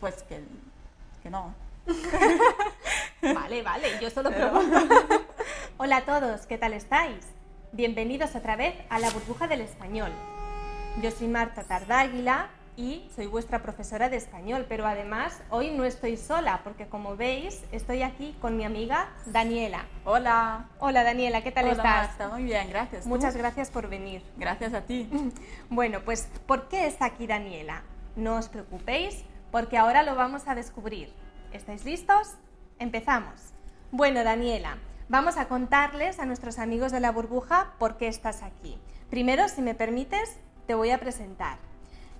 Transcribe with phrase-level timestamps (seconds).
[0.00, 0.40] Pues que,
[1.22, 1.54] que no.
[3.22, 4.78] Vale, vale, yo solo pregunto.
[5.76, 7.26] Hola a todos, ¿qué tal estáis?
[7.72, 10.10] Bienvenidos otra vez a la burbuja del español.
[11.02, 12.48] Yo soy Marta Tardáguila
[12.78, 17.62] y soy vuestra profesora de español, pero además hoy no estoy sola porque como veis
[17.72, 19.84] estoy aquí con mi amiga Daniela.
[20.06, 20.64] Hola.
[20.78, 22.08] Hola Daniela, ¿qué tal Hola, estás?
[22.08, 23.04] Marta, muy bien, gracias.
[23.04, 24.22] Muchas gracias por venir.
[24.38, 25.10] Gracias a ti.
[25.68, 27.82] Bueno, pues ¿por qué está aquí Daniela?
[28.16, 31.12] No os preocupéis porque ahora lo vamos a descubrir.
[31.52, 32.34] ¿Estáis listos?
[32.78, 33.52] Empezamos.
[33.90, 38.78] Bueno, Daniela, vamos a contarles a nuestros amigos de la burbuja por qué estás aquí.
[39.10, 41.69] Primero, si me permites, te voy a presentar.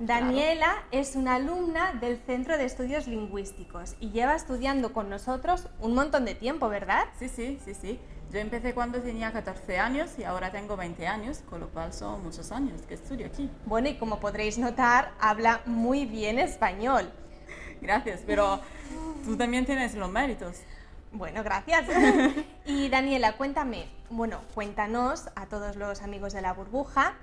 [0.00, 5.94] Daniela es una alumna del Centro de Estudios Lingüísticos y lleva estudiando con nosotros un
[5.94, 7.04] montón de tiempo, ¿verdad?
[7.18, 8.00] Sí, sí, sí, sí.
[8.32, 12.24] Yo empecé cuando tenía 14 años y ahora tengo 20 años, con lo cual son
[12.24, 13.50] muchos años que estudio aquí.
[13.66, 17.12] Bueno, y como podréis notar, habla muy bien español.
[17.82, 18.58] Gracias, pero
[19.26, 20.62] tú también tienes los méritos.
[21.12, 21.84] Bueno, gracias.
[22.64, 27.16] y Daniela, cuéntame, bueno, cuéntanos a todos los amigos de la burbuja,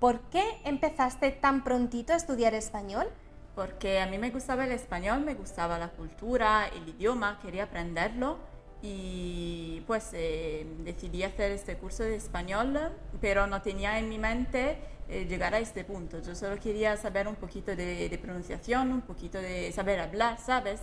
[0.00, 3.06] ¿por qué empezaste tan prontito a estudiar español?
[3.54, 8.38] Porque a mí me gustaba el español, me gustaba la cultura, el idioma, quería aprenderlo
[8.82, 12.78] y pues eh, decidí hacer este curso de español,
[13.20, 16.20] pero no tenía en mi mente eh, llegar a este punto.
[16.22, 20.82] Yo solo quería saber un poquito de, de pronunciación, un poquito de saber hablar, ¿sabes?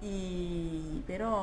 [0.00, 1.34] Y, pero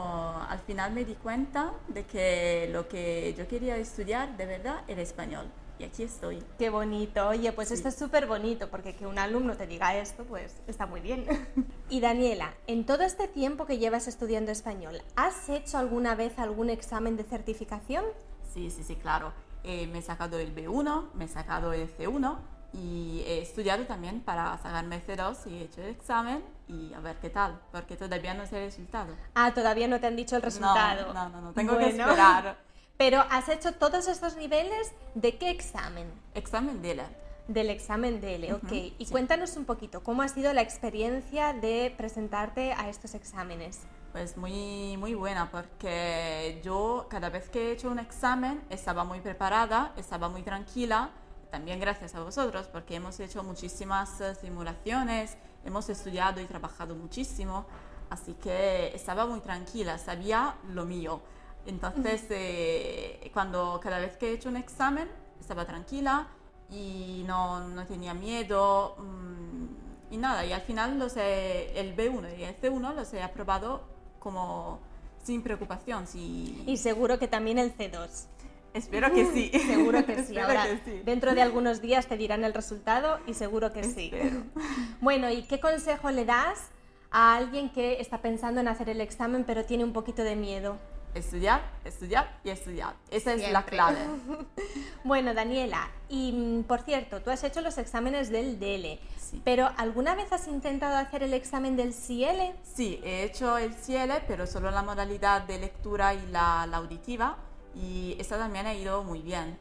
[0.47, 5.01] al final me di cuenta de que lo que yo quería estudiar de verdad era
[5.01, 5.47] español.
[5.81, 6.43] Y aquí estoy.
[6.59, 7.27] Qué bonito.
[7.29, 10.85] Oye, pues esto es súper bonito porque que un alumno te diga esto, pues está
[10.85, 11.25] muy bien.
[11.89, 16.69] y Daniela, en todo este tiempo que llevas estudiando español, ¿has hecho alguna vez algún
[16.69, 18.05] examen de certificación?
[18.53, 19.33] Sí, sí, sí, claro.
[19.63, 22.37] Eh, me he sacado el B1, me he sacado el C1
[22.73, 26.99] y he estudiado también para sacarme el C2 y he hecho el examen y a
[26.99, 29.15] ver qué tal, porque todavía no sé el resultado.
[29.33, 31.11] Ah, todavía no te han dicho el resultado.
[31.11, 32.03] No, no, no, no tengo que Bueno.
[32.03, 32.69] esperar.
[33.01, 36.07] Pero has hecho todos estos niveles de qué examen?
[36.35, 37.09] Examen de la.
[37.47, 38.71] Del examen DL, ok.
[38.71, 39.11] Y sí.
[39.11, 43.79] cuéntanos un poquito, ¿cómo ha sido la experiencia de presentarte a estos exámenes?
[44.11, 49.19] Pues muy, muy buena porque yo cada vez que he hecho un examen estaba muy
[49.19, 51.09] preparada, estaba muy tranquila,
[51.49, 57.65] también gracias a vosotros porque hemos hecho muchísimas eh, simulaciones, hemos estudiado y trabajado muchísimo,
[58.11, 61.23] así que estaba muy tranquila, sabía lo mío.
[61.65, 65.07] Entonces, eh, cuando cada vez que he hecho un examen
[65.39, 66.27] estaba tranquila
[66.69, 72.37] y no, no tenía miedo mm, y nada, y al final los he- el B1
[72.37, 73.81] y el C1 los he aprobado
[74.19, 74.79] como
[75.23, 76.07] sin preocupación.
[76.07, 76.63] Sí.
[76.65, 78.25] Y seguro que también el C2.
[78.73, 79.51] Espero que sí.
[79.67, 80.37] Seguro que sí.
[80.39, 81.01] Ahora, que sí.
[81.03, 84.09] dentro de algunos días te dirán el resultado y seguro que sí.
[84.13, 84.43] Espero.
[85.01, 86.69] Bueno, ¿y qué consejo le das
[87.11, 90.77] a alguien que está pensando en hacer el examen pero tiene un poquito de miedo?
[91.13, 92.95] Estudiar, estudiar y estudiar.
[93.09, 93.99] Esa es la clave.
[95.03, 99.41] Bueno, Daniela, y mm, por cierto, tú has hecho los exámenes del DL, Sí.
[99.43, 102.53] pero ¿alguna vez has intentado hacer el examen del CL?
[102.63, 107.37] Sí, he hecho el CL, pero solo la modalidad de lectura y la, la auditiva.
[107.75, 109.57] Y esta también ha ido muy bien.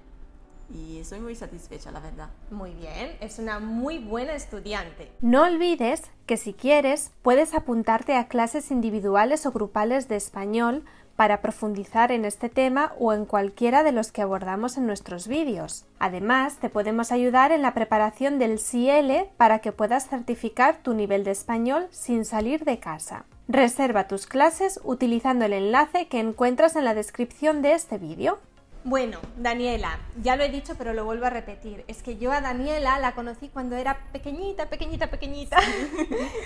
[0.72, 2.28] Y estoy muy satisfecha, la verdad.
[2.50, 5.10] Muy bien, es una muy buena estudiante.
[5.21, 10.84] No olvides que si quieres puedes apuntarte a clases individuales o grupales de español
[11.20, 15.84] para profundizar en este tema o en cualquiera de los que abordamos en nuestros vídeos.
[15.98, 21.22] Además, te podemos ayudar en la preparación del CL para que puedas certificar tu nivel
[21.25, 23.27] de español sin salir de casa.
[23.48, 28.39] Reserva tus clases utilizando el enlace que encuentras en la descripción de este vídeo.
[28.83, 31.84] Bueno, Daniela, ya lo he dicho, pero lo vuelvo a repetir.
[31.86, 35.59] Es que yo a Daniela la conocí cuando era pequeñita, pequeñita, pequeñita.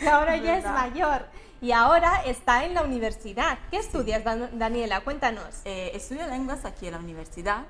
[0.03, 1.27] y ahora ya es mayor.
[1.65, 3.59] Y ahora está en la universidad.
[3.71, 5.01] ¿Qué estudias, Dan- Daniela?
[5.01, 5.63] Cuéntanos.
[5.65, 7.65] Eh, estudio lenguas aquí en la universidad,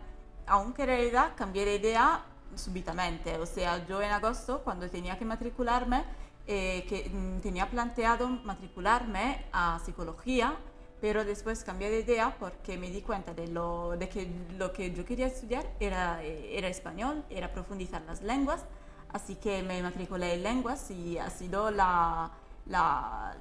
[0.49, 2.25] aunque en realidad cambié de idea
[2.57, 3.39] súbitamente.
[3.39, 6.03] O sea, yo en agosto, cuando tenía que matricularme,
[6.49, 10.57] eh, que, mm, tenía planteado matricularme a psicología,
[11.01, 14.93] pero después cambié de idea porque me di cuenta de, lo, de que lo que
[14.93, 18.65] yo quería estudiar era, eh, era español, era profundizar las lenguas,
[19.13, 22.33] así que me matriculé en lenguas y ha sido la,
[22.67, 23.37] la,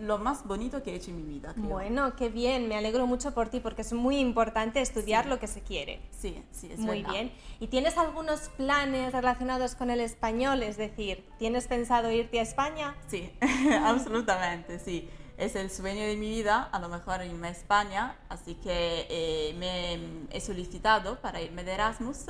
[0.00, 1.52] lo más bonito que he hecho en mi vida.
[1.54, 1.66] Creo.
[1.66, 5.30] Bueno, qué bien, me alegro mucho por ti porque es muy importante estudiar Sí.
[5.30, 6.00] lo que se quiere.
[6.10, 7.12] Sí, sí, es Muy verdad.
[7.12, 7.32] bien.
[7.60, 10.62] ¿Y tienes algunos planes relacionados con el español?
[10.62, 12.94] Es decir, ¿tienes pensado irte a España?
[13.08, 13.30] Sí,
[13.84, 15.08] absolutamente, sí.
[15.36, 19.54] Es el sueño de mi vida, a lo mejor irme a España, así que eh,
[19.58, 19.98] me
[20.36, 22.26] he solicitado para irme de Erasmus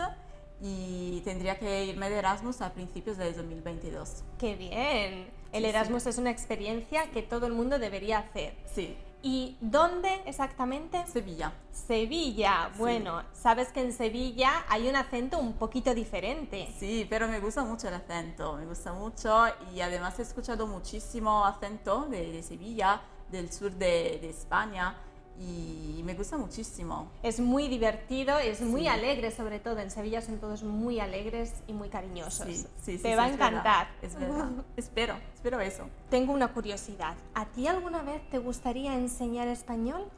[0.61, 4.23] y tendría que irme de Erasmus a principios de 2022.
[4.39, 5.31] Qué bien.
[5.53, 5.67] El Sí, sí.
[5.67, 8.55] Erasmus es una experiencia que todo el mundo debería hacer.
[8.75, 8.97] Sí,
[9.27, 11.03] ¿Y dónde exactamente?
[11.07, 11.55] Sevilla.
[11.73, 12.71] Sevilla.
[12.77, 16.69] Bueno, sabes que en Sevilla hay un acento un poquito diferente.
[16.79, 21.43] Sí, pero me gusta mucho el acento, me gusta mucho y además he escuchado muchísimo
[21.47, 23.01] acento de, de Sevilla,
[23.31, 24.95] del sur de, de España
[25.41, 27.11] y me gusta muchísimo.
[27.23, 28.89] Es muy divertido, es muy Sí.
[28.89, 29.79] alegre sobre todo.
[29.81, 32.47] En Sevilla son todos muy alegres y muy cariñosos.
[32.47, 33.89] Sí, sí, sí, Te va a es verdad, encantar.
[34.03, 35.89] Es verdad, espero, espero eso.
[36.11, 37.15] Tengo una curiosidad.
[37.35, 40.09] ¿A ti alguna vez te gustaría enseñar español?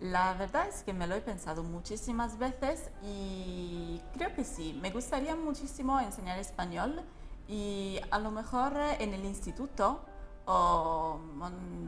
[0.00, 4.76] La verdad es que me lo he pensado muchísimas veces y creo que sí.
[4.80, 7.00] Me gustaría muchísimo enseñar español
[7.48, 10.00] y a lo mejor en el instituto
[10.46, 11.18] o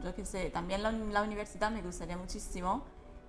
[0.03, 2.83] yo qué sé, también la, la universidad me gustaría muchísimo,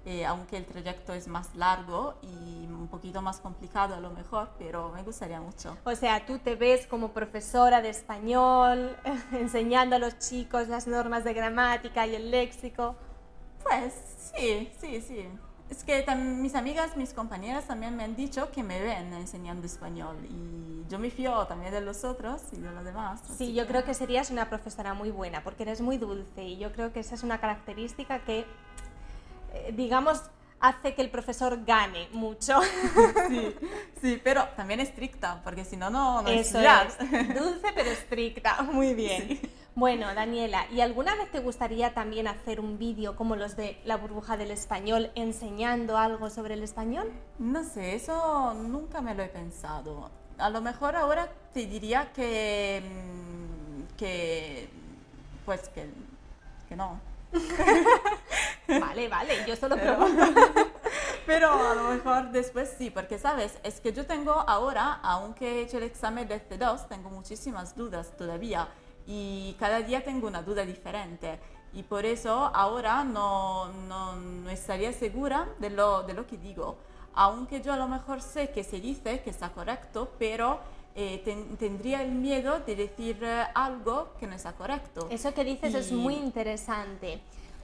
[0.04, 4.50] eh, aunque el trayecto es más largo y un poquito más complicado a lo mejor,
[4.58, 5.76] pero me gustaría mucho.
[5.84, 8.96] O sea, tú te ves como profesora de español,
[9.32, 12.96] enseñando a los chicos las normas de gramática y el léxico.
[13.62, 15.28] Pues sí, sí, sí.
[15.70, 20.16] Es que mis amigas, mis compañeras también me han dicho que me ven enseñando español
[20.30, 23.20] y yo me fío también de los otros y de los demás.
[23.36, 26.72] Sí, yo creo que serías una profesora muy buena porque eres muy dulce y yo
[26.72, 28.46] creo que esa es una característica que,
[29.52, 30.22] eh, digamos,
[30.60, 32.60] hace que el profesor gane mucho.
[33.28, 33.54] Sí,
[34.00, 36.98] sí, pero también estricta, porque si no, no, no Eso es,
[37.34, 38.62] dulce pero estricta.
[38.72, 39.28] Muy bien.
[39.28, 39.40] Sí.
[39.78, 43.96] Bueno, Daniela, ¿y alguna vez te gustaría también hacer un vídeo como los de la
[43.96, 47.12] burbuja del español enseñando algo sobre el español?
[47.38, 50.10] No sé, eso nunca me lo he pensado.
[50.36, 54.68] A lo mejor ahora te diría que, mm, que
[55.46, 55.88] pues que,
[56.68, 57.00] que no.
[58.80, 60.42] Vale, vale, yo solo Pero- pregunto.
[61.26, 65.62] Pero a lo mejor después sí, porque sabes, es que yo tengo ahora, aunque he
[65.62, 68.66] hecho el examen de C2, tengo muchísimas dudas todavía
[69.08, 71.38] y cada día tengo una duda diferente.
[71.72, 76.76] Y por eso ahora no, no, no estaría segura de lo, de lo que digo.
[77.14, 80.60] Aunque yo a lo mejor sé que se dice que está correcto, pero
[80.94, 85.08] eh, ten- tendría el miedo de decir eh, algo que no está correcto.
[85.10, 87.20] Eso que dices es Y- muy interesante.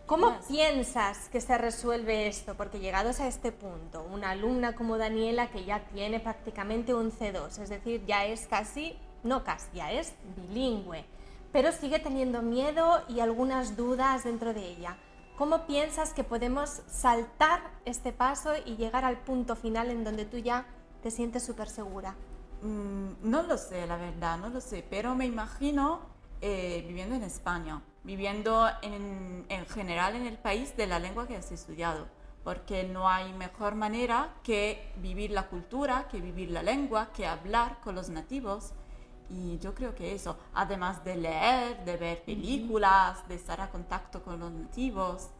[0.06, 0.47] ¿Cómo Yes.
[0.49, 2.55] piensas que se resuelve esto?
[2.56, 7.58] Porque llegados a este punto, una alumna como Daniela que ya tiene prácticamente un C2,
[7.62, 11.05] es decir, ya es casi, no casi, ya es bilingüe,
[11.55, 14.97] pero sigue teniendo miedo y algunas dudas dentro de ella.
[15.39, 20.39] ¿Cómo piensas que podemos saltar este paso y llegar al punto final en donde tú
[20.39, 20.67] ya
[21.01, 22.17] te sientes súper segura?
[22.61, 26.01] Mm, no lo sé, la verdad, no lo sé, pero me imagino
[26.41, 31.37] eh, viviendo en España, viviendo en, en general en el país de la lengua que
[31.37, 32.09] has estudiado,
[32.43, 37.79] porque no hay mejor manera que vivir la cultura, que vivir la lengua, que hablar
[37.81, 38.73] con los nativos.
[39.37, 44.23] Y yo creo que eso, además de leer, de ver películas, de estar a contacto
[44.23, 45.31] con los nativos.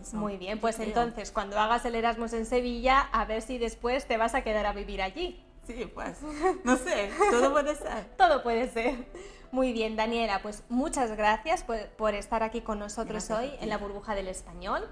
[0.00, 0.88] eso, Muy bien, pues creo.
[0.88, 4.64] entonces cuando hagas el Erasmus en Sevilla, a ver si después te vas a quedar
[4.64, 5.42] a vivir allí.
[5.66, 6.20] Sí, pues,
[6.64, 8.04] no sé, todo puede ser.
[8.16, 9.06] Todo puede ser.
[9.50, 13.68] Muy bien, Daniela, pues muchas gracias por, por estar aquí con nosotros Gracias hoy en
[13.68, 14.88] la burbuja del español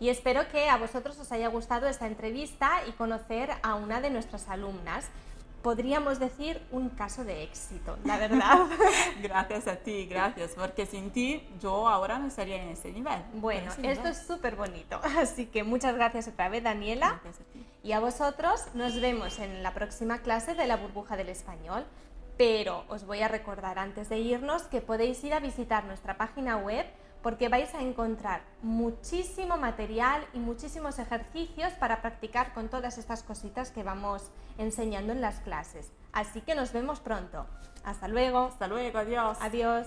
[0.00, 4.10] y espero que a vosotros os haya gustado esta entrevista y conocer a una de
[4.10, 5.08] nuestras alumnas.
[5.62, 8.66] Podríamos decir un caso de éxito, la verdad.
[9.22, 13.20] Gracias a ti, gracias, porque sin ti yo ahora no estaría en ese nivel.
[13.34, 14.06] bueno, esto nivel.
[14.06, 17.20] es súper bonito, así que muchas gracias otra vez, Daniela.
[17.22, 17.66] Gracias a ti.
[17.82, 21.84] Y a vosotros nos vemos en la próxima clase de la burbuja del español.
[22.36, 26.56] Pero os voy a recordar antes de irnos que podéis ir a visitar nuestra página
[26.56, 26.86] web
[27.22, 33.70] porque vais a encontrar muchísimo material y muchísimos ejercicios para practicar con todas estas cositas
[33.70, 35.92] que vamos enseñando en las clases.
[36.12, 37.46] Así que nos vemos pronto.
[37.84, 38.46] Hasta luego.
[38.46, 39.38] Hasta luego, adiós.
[39.40, 39.86] Adiós.